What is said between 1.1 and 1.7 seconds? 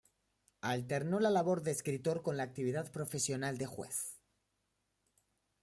la labor de